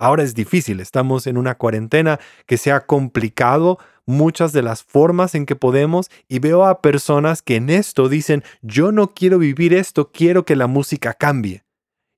Ahora 0.00 0.24
es 0.24 0.34
difícil, 0.34 0.80
estamos 0.80 1.28
en 1.28 1.36
una 1.36 1.54
cuarentena 1.54 2.18
que 2.46 2.58
se 2.58 2.72
ha 2.72 2.86
complicado 2.86 3.78
muchas 4.06 4.52
de 4.52 4.62
las 4.62 4.82
formas 4.82 5.34
en 5.34 5.46
que 5.46 5.56
podemos 5.56 6.10
y 6.28 6.38
veo 6.38 6.64
a 6.64 6.80
personas 6.80 7.42
que 7.42 7.56
en 7.56 7.70
esto 7.70 8.08
dicen, 8.08 8.42
yo 8.62 8.92
no 8.92 9.12
quiero 9.14 9.38
vivir 9.38 9.74
esto, 9.74 10.10
quiero 10.12 10.44
que 10.44 10.56
la 10.56 10.66
música 10.66 11.14
cambie. 11.14 11.64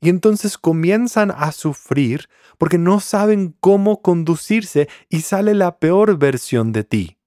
Y 0.00 0.08
entonces 0.08 0.58
comienzan 0.58 1.30
a 1.30 1.52
sufrir 1.52 2.28
porque 2.58 2.78
no 2.78 3.00
saben 3.00 3.56
cómo 3.60 4.02
conducirse 4.02 4.88
y 5.08 5.20
sale 5.20 5.54
la 5.54 5.78
peor 5.78 6.18
versión 6.18 6.72
de 6.72 6.84
ti. 6.84 7.18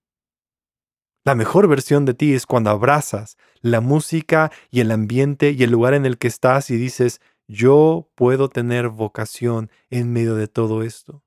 La 1.25 1.35
mejor 1.35 1.67
versión 1.67 2.05
de 2.05 2.13
ti 2.13 2.33
es 2.33 2.45
cuando 2.45 2.69
abrazas 2.69 3.37
la 3.61 3.81
música 3.81 4.51
y 4.71 4.79
el 4.79 4.91
ambiente 4.91 5.51
y 5.51 5.63
el 5.63 5.71
lugar 5.71 5.93
en 5.93 6.05
el 6.05 6.17
que 6.17 6.27
estás 6.27 6.69
y 6.69 6.77
dices, 6.77 7.21
yo 7.47 8.09
puedo 8.15 8.49
tener 8.49 8.89
vocación 8.89 9.69
en 9.89 10.13
medio 10.13 10.35
de 10.35 10.47
todo 10.47 10.83
esto 10.83 11.23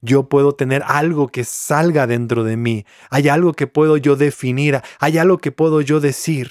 yo 0.00 0.28
puedo 0.28 0.52
tener 0.52 0.82
algo 0.86 1.28
que 1.28 1.44
salga 1.44 2.06
dentro 2.06 2.44
de 2.44 2.56
mí, 2.56 2.84
hay 3.10 3.28
algo 3.28 3.52
que 3.52 3.66
puedo 3.66 3.96
yo 3.96 4.16
definir, 4.16 4.80
hay 4.98 5.18
algo 5.18 5.38
que 5.38 5.52
puedo 5.52 5.80
yo 5.80 6.00
decir. 6.00 6.50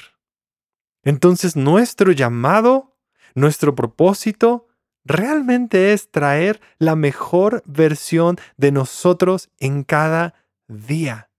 Entonces 1.04 1.56
nuestro 1.56 2.12
llamado, 2.12 2.98
nuestro 3.36 3.76
propósito, 3.76 4.68
realmente 5.04 5.94
es 5.94 6.10
traer 6.10 6.60
la 6.80 6.96
mejor 6.96 7.64
versión 7.66 8.38
de 8.58 8.72
nosotros 8.72 9.50
en 9.60 9.84
cada 9.84 10.34
día. 10.68 11.30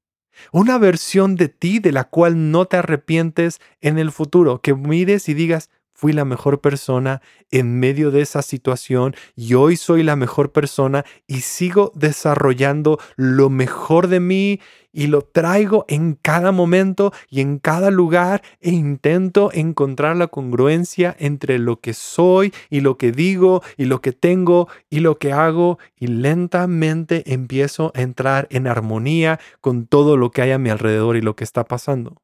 Una 0.52 0.78
versión 0.78 1.34
de 1.36 1.48
ti 1.48 1.78
de 1.78 1.92
la 1.92 2.04
cual 2.04 2.50
no 2.50 2.66
te 2.66 2.76
arrepientes 2.76 3.58
en 3.80 3.98
el 3.98 4.12
futuro, 4.12 4.60
que 4.60 4.74
mires 4.74 5.28
y 5.28 5.34
digas, 5.34 5.70
fui 5.96 6.12
la 6.12 6.26
mejor 6.26 6.60
persona 6.60 7.22
en 7.50 7.80
medio 7.80 8.10
de 8.10 8.20
esa 8.20 8.42
situación 8.42 9.16
y 9.34 9.54
hoy 9.54 9.76
soy 9.76 10.02
la 10.02 10.14
mejor 10.14 10.52
persona 10.52 11.04
y 11.26 11.40
sigo 11.40 11.90
desarrollando 11.94 12.98
lo 13.16 13.48
mejor 13.48 14.08
de 14.08 14.20
mí 14.20 14.60
y 14.92 15.06
lo 15.08 15.22
traigo 15.22 15.84
en 15.88 16.14
cada 16.14 16.52
momento 16.52 17.12
y 17.30 17.40
en 17.40 17.58
cada 17.58 17.90
lugar 17.90 18.42
e 18.60 18.70
intento 18.70 19.50
encontrar 19.52 20.16
la 20.16 20.26
congruencia 20.26 21.16
entre 21.18 21.58
lo 21.58 21.80
que 21.80 21.94
soy 21.94 22.52
y 22.70 22.80
lo 22.80 22.98
que 22.98 23.10
digo 23.12 23.62
y 23.76 23.86
lo 23.86 24.00
que 24.00 24.12
tengo 24.12 24.68
y 24.90 25.00
lo 25.00 25.18
que 25.18 25.32
hago 25.32 25.78
y 25.96 26.08
lentamente 26.08 27.32
empiezo 27.32 27.90
a 27.94 28.02
entrar 28.02 28.48
en 28.50 28.66
armonía 28.66 29.40
con 29.60 29.86
todo 29.86 30.16
lo 30.16 30.30
que 30.30 30.42
hay 30.42 30.52
a 30.52 30.58
mi 30.58 30.68
alrededor 30.68 31.16
y 31.16 31.22
lo 31.22 31.36
que 31.36 31.44
está 31.44 31.64
pasando. 31.64 32.22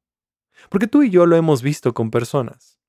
Porque 0.68 0.86
tú 0.86 1.02
y 1.02 1.10
yo 1.10 1.26
lo 1.26 1.36
hemos 1.36 1.62
visto 1.62 1.94
con 1.94 2.10
personas. 2.10 2.81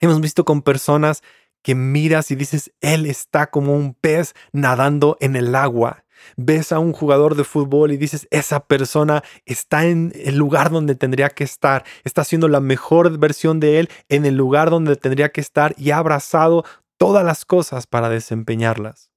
Hemos 0.00 0.20
visto 0.20 0.44
con 0.44 0.62
personas 0.62 1.22
que 1.62 1.74
miras 1.74 2.30
y 2.30 2.36
dices, 2.36 2.72
él 2.80 3.06
está 3.06 3.50
como 3.50 3.74
un 3.74 3.94
pez 3.94 4.34
nadando 4.52 5.16
en 5.20 5.36
el 5.36 5.54
agua. 5.54 6.04
Ves 6.36 6.72
a 6.72 6.78
un 6.78 6.92
jugador 6.92 7.34
de 7.36 7.44
fútbol 7.44 7.92
y 7.92 7.96
dices, 7.96 8.26
esa 8.30 8.66
persona 8.66 9.22
está 9.44 9.86
en 9.86 10.12
el 10.14 10.36
lugar 10.36 10.70
donde 10.70 10.94
tendría 10.94 11.30
que 11.30 11.44
estar, 11.44 11.84
está 12.04 12.22
haciendo 12.22 12.48
la 12.48 12.60
mejor 12.60 13.18
versión 13.18 13.60
de 13.60 13.80
él 13.80 13.88
en 14.08 14.24
el 14.24 14.36
lugar 14.36 14.70
donde 14.70 14.96
tendría 14.96 15.30
que 15.30 15.40
estar 15.40 15.74
y 15.76 15.90
ha 15.90 15.98
abrazado 15.98 16.64
todas 16.96 17.24
las 17.24 17.44
cosas 17.44 17.86
para 17.86 18.08
desempeñarlas. 18.08 19.10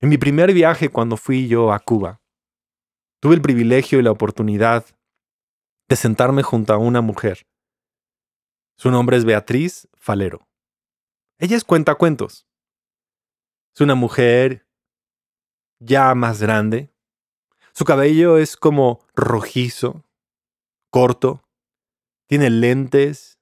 En 0.00 0.08
mi 0.08 0.18
primer 0.18 0.52
viaje 0.52 0.88
cuando 0.88 1.16
fui 1.16 1.46
yo 1.46 1.72
a 1.72 1.78
Cuba, 1.78 2.20
tuve 3.20 3.34
el 3.34 3.42
privilegio 3.42 4.00
y 4.00 4.02
la 4.02 4.10
oportunidad 4.10 4.84
de 5.88 5.96
sentarme 5.96 6.42
junto 6.42 6.72
a 6.72 6.78
una 6.78 7.00
mujer 7.00 7.46
su 8.80 8.90
nombre 8.90 9.18
es 9.18 9.26
Beatriz 9.26 9.88
Falero. 9.92 10.48
Ella 11.38 11.54
es 11.54 11.64
cuentacuentos. 11.64 12.46
Es 13.74 13.82
una 13.82 13.94
mujer 13.94 14.66
ya 15.80 16.14
más 16.14 16.40
grande. 16.40 16.90
Su 17.74 17.84
cabello 17.84 18.38
es 18.38 18.56
como 18.56 19.04
rojizo, 19.14 20.06
corto, 20.88 21.42
tiene 22.26 22.48
lentes 22.48 23.38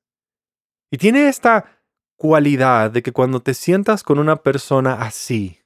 y 0.91 0.99
tiene 0.99 1.29
esta 1.29 1.85
cualidad 2.17 2.91
de 2.91 3.05
que 3.05 3.13
cuando 3.13 3.39
te 3.39 3.55
sientas 3.55 4.03
con 4.03 4.19
una 4.19 4.43
persona 4.43 4.95
así, 4.95 5.61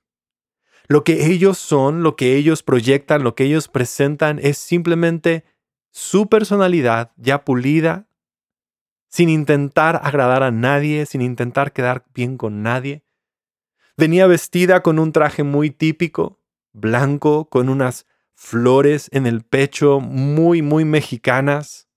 lo 0.87 1.03
que 1.03 1.33
ellos 1.33 1.57
son, 1.57 2.03
lo 2.03 2.15
que 2.15 2.37
ellos 2.37 2.63
proyectan, 2.63 3.25
lo 3.25 3.35
que 3.35 3.45
ellos 3.45 3.69
presentan 3.69 4.39
es 4.39 4.59
simplemente 4.59 5.47
su 5.91 6.29
personalidad 6.29 7.13
ya 7.17 7.47
pulida 7.47 8.07
sin 9.13 9.29
intentar 9.29 10.01
agradar 10.03 10.43
a 10.43 10.51
nadie, 10.51 11.05
sin 11.05 11.21
intentar 11.21 11.73
quedar 11.75 12.07
bien 12.15 12.39
con 12.39 12.63
nadie. 12.63 13.05
Venía 13.95 14.27
vestida 14.27 14.83
con 14.83 14.99
un 14.99 15.13
traje 15.13 15.43
muy 15.43 15.71
típico, 15.71 16.41
blanco, 16.73 17.45
con 17.51 17.69
unas 17.69 18.07
flores 18.35 19.11
en 19.13 19.27
el 19.27 19.43
pecho 19.43 20.01
muy, 20.01 20.63
muy 20.63 20.87
mexicanas, 20.87 21.89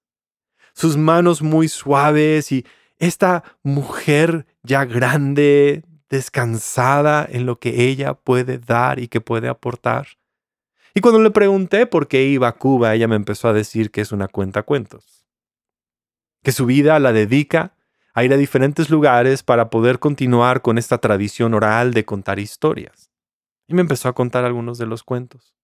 sus 0.73 0.97
manos 0.97 1.41
muy 1.41 1.69
suaves 1.69 2.51
y 2.51 2.65
esta 2.97 3.45
mujer 3.63 4.45
ya 4.61 4.83
grande, 4.83 5.85
descansada 6.09 7.25
en 7.29 7.45
lo 7.45 7.59
que 7.59 7.87
ella 7.87 8.13
puede 8.15 8.57
dar 8.57 8.99
y 8.99 9.07
que 9.07 9.21
puede 9.21 9.47
aportar. 9.47 10.07
Y 10.93 10.99
cuando 10.99 11.23
le 11.23 11.31
pregunté 11.31 11.87
por 11.87 12.09
qué 12.09 12.23
iba 12.25 12.49
a 12.49 12.57
Cuba, 12.57 12.93
ella 12.93 13.07
me 13.07 13.15
empezó 13.15 13.47
a 13.47 13.53
decir 13.53 13.89
que 13.89 14.01
es 14.01 14.11
una 14.11 14.27
cuenta 14.27 14.63
cuentos 14.63 15.24
que 16.45 16.51
su 16.51 16.67
vida 16.67 16.99
la 16.99 17.11
dedica 17.11 17.73
a 18.13 18.23
ir 18.23 18.31
a 18.31 18.37
diferentes 18.37 18.91
lugares 18.91 19.41
para 19.41 19.71
poder 19.71 19.97
continuar 19.97 20.61
con 20.61 20.77
esta 20.77 20.99
tradición 20.99 21.55
oral 21.55 21.91
de 21.91 22.05
contar 22.05 22.37
historias. 22.37 23.09
Y 23.67 23.73
me 23.73 23.81
empezó 23.81 24.09
a 24.09 24.13
contar 24.13 24.45
algunos 24.45 24.77
de 24.77 24.85
los 24.85 25.03
cuentos. 25.03 25.55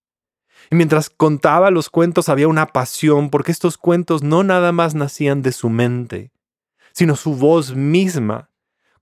Y 0.71 0.75
mientras 0.75 1.11
contaba 1.11 1.69
los 1.69 1.91
cuentos 1.91 2.29
había 2.29 2.47
una 2.47 2.65
pasión 2.65 3.29
porque 3.29 3.51
estos 3.51 3.77
cuentos 3.77 4.23
no 4.23 4.43
nada 4.43 4.71
más 4.71 4.95
nacían 4.95 5.43
de 5.43 5.51
su 5.51 5.69
mente, 5.69 6.31
sino 6.93 7.15
su 7.15 7.35
voz 7.35 7.75
misma 7.75 8.50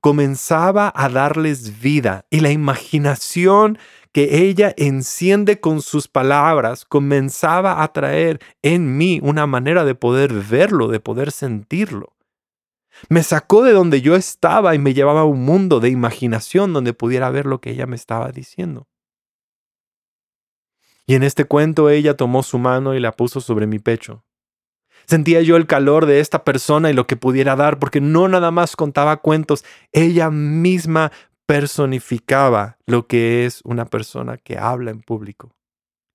comenzaba 0.02 0.92
a 0.96 1.10
darles 1.10 1.82
vida 1.82 2.26
y 2.30 2.40
la 2.40 2.52
imaginación 2.52 3.78
que 4.12 4.48
ella 4.48 4.74
enciende 4.78 5.60
con 5.60 5.82
sus 5.82 6.08
palabras 6.08 6.86
comenzaba 6.86 7.84
a 7.84 7.94
traer 7.94 8.40
en 8.62 8.98
mí 8.98 9.20
una 9.24 9.46
manera 9.46 9.86
de 9.86 9.96
poder 9.96 10.34
verlo, 10.34 10.88
de 10.88 11.00
poder 11.00 11.32
sentirlo. 11.32 12.16
Me 13.08 13.24
sacó 13.24 13.64
de 13.64 13.72
donde 13.72 14.02
yo 14.02 14.16
estaba 14.16 14.76
y 14.76 14.80
me 14.80 14.94
llevaba 14.94 15.22
a 15.22 15.26
un 15.26 15.44
mundo 15.44 15.80
de 15.80 15.90
imaginación 15.90 16.74
donde 16.74 16.94
pudiera 16.94 17.30
ver 17.30 17.46
lo 17.46 17.62
que 17.62 17.72
ella 17.72 17.86
me 17.86 17.96
estaba 17.96 18.32
diciendo. 18.32 18.88
Y 21.06 21.16
en 21.16 21.24
este 21.24 21.46
cuento 21.46 21.90
ella 21.90 22.18
tomó 22.18 22.44
su 22.44 22.60
mano 22.60 22.94
y 22.94 23.00
la 23.00 23.14
puso 23.14 23.42
sobre 23.42 23.68
mi 23.68 23.80
pecho. 23.80 24.24
Sentía 25.10 25.42
yo 25.42 25.56
el 25.56 25.66
calor 25.66 26.06
de 26.06 26.20
esta 26.20 26.44
persona 26.44 26.92
y 26.92 26.94
lo 26.94 27.08
que 27.08 27.16
pudiera 27.16 27.56
dar, 27.56 27.80
porque 27.80 28.00
no 28.00 28.28
nada 28.28 28.52
más 28.52 28.76
contaba 28.76 29.18
cuentos, 29.18 29.66
ella 29.92 30.30
misma 30.30 31.12
personificaba 31.48 32.78
lo 32.86 33.08
que 33.08 33.48
es 33.48 33.62
una 33.64 33.86
persona 33.86 34.38
que 34.38 34.60
habla 34.60 34.92
en 34.92 35.02
público. 35.02 35.56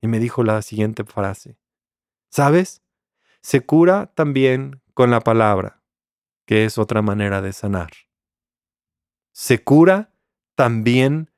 Y 0.00 0.06
me 0.06 0.20
dijo 0.20 0.44
la 0.44 0.62
siguiente 0.62 1.02
frase. 1.02 1.58
¿Sabes? 2.30 2.84
Se 3.42 3.66
cura 3.66 4.12
también 4.14 4.80
con 4.94 5.10
la 5.10 5.22
palabra, 5.22 5.82
que 6.46 6.64
es 6.64 6.78
otra 6.78 7.02
manera 7.02 7.42
de 7.42 7.52
sanar. 7.52 7.90
Se 9.32 9.64
cura 9.64 10.14
también 10.54 11.32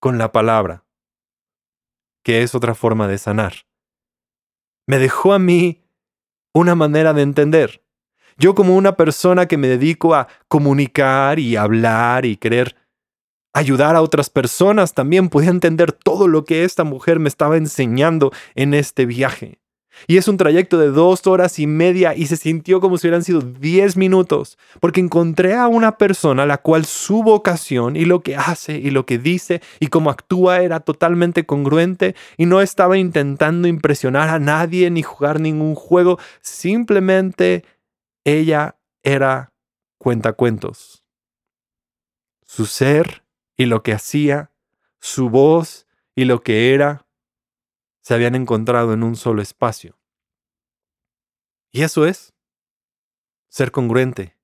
con 0.00 0.18
la 0.18 0.32
palabra, 0.32 0.84
que 2.24 2.42
es 2.42 2.56
otra 2.56 2.74
forma 2.74 3.06
de 3.06 3.18
sanar. 3.18 3.54
Me 4.88 4.98
dejó 4.98 5.34
a 5.34 5.38
mí 5.38 5.85
una 6.58 6.74
manera 6.74 7.12
de 7.12 7.22
entender. 7.22 7.82
Yo 8.38 8.54
como 8.54 8.76
una 8.76 8.96
persona 8.96 9.46
que 9.46 9.56
me 9.56 9.68
dedico 9.68 10.14
a 10.14 10.28
comunicar 10.48 11.38
y 11.38 11.56
hablar 11.56 12.26
y 12.26 12.36
querer 12.36 12.76
ayudar 13.54 13.96
a 13.96 14.02
otras 14.02 14.28
personas, 14.28 14.92
también 14.92 15.30
podía 15.30 15.48
entender 15.48 15.92
todo 15.92 16.28
lo 16.28 16.44
que 16.44 16.64
esta 16.64 16.84
mujer 16.84 17.18
me 17.18 17.28
estaba 17.28 17.56
enseñando 17.56 18.30
en 18.54 18.74
este 18.74 19.06
viaje. 19.06 19.58
Y 20.06 20.16
es 20.16 20.28
un 20.28 20.36
trayecto 20.36 20.78
de 20.78 20.90
dos 20.90 21.26
horas 21.26 21.58
y 21.58 21.66
media 21.66 22.14
y 22.14 22.26
se 22.26 22.36
sintió 22.36 22.80
como 22.80 22.98
si 22.98 23.06
hubieran 23.06 23.24
sido 23.24 23.40
diez 23.40 23.96
minutos, 23.96 24.58
porque 24.80 25.00
encontré 25.00 25.54
a 25.54 25.68
una 25.68 25.98
persona 25.98 26.44
a 26.44 26.46
la 26.46 26.58
cual 26.58 26.84
su 26.84 27.22
vocación 27.22 27.96
y 27.96 28.04
lo 28.04 28.20
que 28.20 28.36
hace 28.36 28.78
y 28.78 28.90
lo 28.90 29.06
que 29.06 29.18
dice 29.18 29.62
y 29.80 29.88
cómo 29.88 30.10
actúa 30.10 30.60
era 30.60 30.80
totalmente 30.80 31.46
congruente 31.46 32.14
y 32.36 32.46
no 32.46 32.60
estaba 32.60 32.98
intentando 32.98 33.68
impresionar 33.68 34.28
a 34.28 34.38
nadie 34.38 34.90
ni 34.90 35.02
jugar 35.02 35.40
ningún 35.40 35.74
juego, 35.74 36.18
simplemente 36.40 37.64
ella 38.24 38.76
era 39.02 39.52
cuentacuentos. 39.98 41.04
Su 42.44 42.66
ser 42.66 43.24
y 43.56 43.66
lo 43.66 43.82
que 43.82 43.92
hacía, 43.92 44.50
su 45.00 45.30
voz 45.30 45.86
y 46.14 46.24
lo 46.24 46.42
que 46.42 46.74
era, 46.74 47.05
se 48.06 48.14
habían 48.14 48.36
encontrado 48.36 48.92
en 48.92 49.02
un 49.02 49.16
solo 49.16 49.42
espacio. 49.42 49.98
Y 51.72 51.82
eso 51.82 52.06
es 52.06 52.34
ser 53.48 53.72
congruente, 53.72 54.36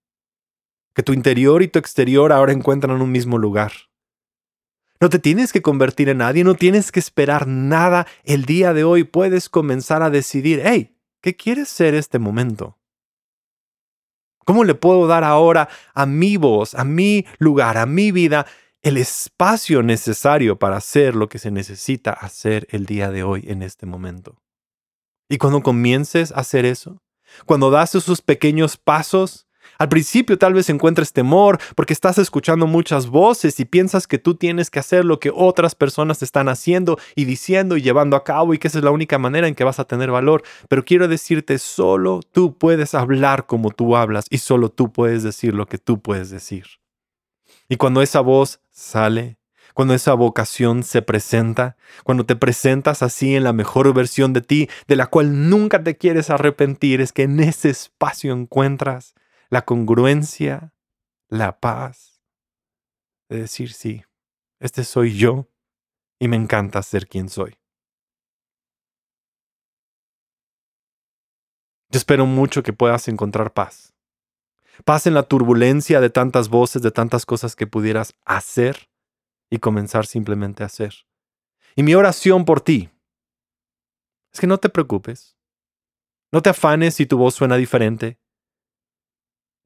que 0.97 1.05
tu 1.05 1.13
interior 1.13 1.63
y 1.63 1.69
tu 1.69 1.79
exterior 1.79 2.33
ahora 2.33 2.51
encuentran 2.51 3.01
un 3.01 3.13
mismo 3.13 3.39
lugar. 3.39 3.71
No 5.01 5.11
te 5.11 5.21
tienes 5.21 5.53
que 5.53 5.63
convertir 5.63 6.09
en 6.09 6.19
nadie, 6.19 6.43
no 6.43 6.57
tienes 6.57 6.91
que 6.91 6.99
esperar 6.99 7.47
nada. 7.47 8.09
El 8.25 8.47
día 8.47 8.75
de 8.75 8.83
hoy 8.83 9.05
puedes 9.05 9.49
comenzar 9.49 10.03
a 10.03 10.11
decidir, 10.11 10.63
hey, 10.65 10.99
¿qué 11.21 11.37
quieres 11.37 11.69
ser 11.69 11.95
este 11.95 12.19
momento? 12.19 12.81
¿Cómo 14.45 14.65
le 14.65 14.75
puedo 14.75 15.07
dar 15.07 15.23
ahora 15.23 15.69
a 15.95 16.05
mi 16.05 16.37
voz, 16.37 16.75
a 16.75 16.83
mi 16.83 17.27
lugar, 17.39 17.79
a 17.79 17.87
mi 17.87 18.11
vida, 18.11 18.45
el 18.83 18.97
espacio 18.97 19.83
necesario 19.83 20.59
para 20.59 20.77
hacer 20.77 21.15
lo 21.15 21.29
que 21.29 21.39
se 21.39 21.51
necesita 21.51 22.13
hacer 22.13 22.67
el 22.71 22.85
día 22.87 23.11
de 23.11 23.23
hoy 23.23 23.45
en 23.47 23.63
este 23.63 23.87
momento? 23.87 24.43
Y 25.29 25.39
cuando 25.39 25.63
comiences 25.63 26.33
a 26.33 26.41
hacer 26.41 26.65
eso, 26.65 27.01
cuando 27.47 27.71
das 27.71 27.95
esos 27.95 28.21
pequeños 28.21 28.77
pasos, 28.77 29.47
al 29.79 29.89
principio 29.89 30.37
tal 30.39 30.55
vez 30.55 30.69
encuentres 30.69 31.13
temor 31.13 31.59
porque 31.77 31.93
estás 31.93 32.19
escuchando 32.19 32.67
muchas 32.67 33.07
voces 33.07 33.59
y 33.61 33.65
piensas 33.65 34.07
que 34.07 34.19
tú 34.19 34.35
tienes 34.35 34.71
que 34.71 34.81
hacer 34.81 35.05
lo 35.05 35.21
que 35.21 35.31
otras 35.33 35.75
personas 35.75 36.23
están 36.23 36.49
haciendo 36.49 36.99
y 37.15 37.25
diciendo 37.25 37.77
y 37.77 37.83
llevando 37.83 38.17
a 38.17 38.25
cabo 38.25 38.53
y 38.53 38.59
que 38.59 38.69
esa 38.69 38.79
es 38.79 38.85
la 38.85 38.91
única 38.91 39.19
manera 39.19 39.49
en 39.49 39.55
que 39.55 39.65
vas 39.65 39.79
a 39.79 39.85
tener 39.85 40.11
valor. 40.11 40.43
Pero 40.69 40.85
quiero 40.85 41.09
decirte, 41.09 41.59
solo 41.59 42.21
tú 42.33 42.59
puedes 42.59 42.95
hablar 42.95 43.47
como 43.47 43.71
tú 43.71 43.97
hablas 43.97 44.27
y 44.29 44.39
solo 44.39 44.69
tú 44.71 44.93
puedes 44.93 45.23
decir 45.23 45.55
lo 45.55 45.67
que 45.67 45.79
tú 45.79 46.01
puedes 46.01 46.31
decir. 46.31 46.82
Y 47.69 47.77
cuando 47.77 48.03
esa 48.03 48.21
voz 48.21 48.61
sale, 48.71 49.39
cuando 49.75 49.95
esa 49.95 50.15
vocación 50.15 50.83
se 50.83 51.03
presenta, 51.03 51.77
cuando 52.05 52.27
te 52.27 52.37
presentas 52.37 53.03
así 53.03 53.35
en 53.37 53.45
la 53.45 53.53
mejor 53.53 53.93
versión 53.95 54.33
de 54.33 54.43
ti, 54.43 54.69
de 54.87 54.97
la 54.97 55.07
cual 55.07 55.49
nunca 55.49 55.83
te 55.83 55.97
quieres 55.97 56.31
arrepentir, 56.31 57.01
es 57.01 57.13
que 57.13 57.23
en 57.23 57.41
ese 57.41 57.71
espacio 57.71 58.33
encuentras 58.33 59.15
la 59.49 59.63
congruencia, 59.63 60.75
la 61.29 61.59
paz, 61.61 62.21
de 63.29 63.41
decir, 63.41 63.73
sí, 63.73 64.05
este 64.61 64.85
soy 64.85 65.17
yo 65.17 65.49
y 66.19 66.29
me 66.29 66.37
encanta 66.37 66.83
ser 66.83 67.09
quien 67.09 67.29
soy. 67.29 67.57
Yo 71.91 71.99
espero 71.99 72.25
mucho 72.25 72.63
que 72.63 72.73
puedas 72.73 73.09
encontrar 73.09 73.53
paz. 73.53 73.93
Paz 74.85 75.07
en 75.07 75.15
la 75.15 75.23
turbulencia 75.23 76.01
de 76.01 76.11
tantas 76.11 76.49
voces, 76.49 76.83
de 76.83 76.91
tantas 76.91 77.27
cosas 77.27 77.57
que 77.57 77.67
pudieras 77.67 78.15
hacer 78.25 78.89
y 79.51 79.59
comenzar 79.59 80.07
simplemente 80.07 80.63
a 80.63 80.67
hacer. 80.67 81.07
Y 81.77 81.83
mi 81.83 81.95
oración 81.95 82.45
por 82.45 82.61
ti 82.61 82.91
es 84.33 84.41
que 84.41 84.47
no 84.47 84.59
te 84.59 84.69
preocupes. 84.69 85.37
No 86.33 86.41
te 86.41 86.51
afanes 86.51 86.95
si 86.95 87.07
tu 87.07 87.19
voz 87.19 87.35
suena 87.35 87.57
diferente. 87.57 88.19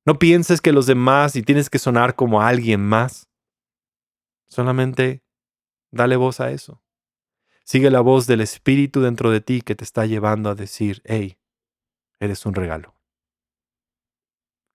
No 0.05 0.19
pienses 0.19 0.61
que 0.61 0.73
los 0.73 0.87
demás 0.87 1.37
y 1.37 1.43
tienes 1.43 1.71
que 1.71 1.79
sonar 1.79 2.17
como 2.17 2.43
alguien 2.43 2.85
más. 2.85 3.29
Solamente 4.47 5.23
dale 5.93 6.17
voz 6.17 6.41
a 6.41 6.51
eso. 6.51 6.83
Sigue 7.65 7.91
la 7.91 8.01
voz 8.01 8.27
del 8.27 8.41
Espíritu 8.41 9.01
dentro 9.01 9.31
de 9.31 9.41
ti 9.41 9.61
que 9.61 9.75
te 9.75 9.85
está 9.85 10.07
llevando 10.07 10.51
a 10.51 10.55
decir, 10.55 11.03
hey, 11.05 11.39
eres 12.21 12.47
un 12.47 12.55
regalo. 12.55 12.96